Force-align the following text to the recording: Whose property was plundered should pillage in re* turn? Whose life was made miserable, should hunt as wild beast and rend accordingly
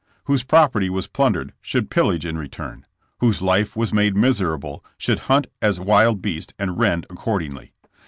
Whose 0.23 0.41
property 0.41 0.89
was 0.89 1.05
plundered 1.05 1.53
should 1.61 1.91
pillage 1.91 2.25
in 2.25 2.35
re* 2.35 2.47
turn? 2.49 2.87
Whose 3.19 3.39
life 3.39 3.75
was 3.75 3.93
made 3.93 4.17
miserable, 4.17 4.83
should 4.97 5.19
hunt 5.29 5.45
as 5.61 5.79
wild 5.79 6.23
beast 6.23 6.55
and 6.57 6.79
rend 6.79 7.05
accordingly 7.11 7.71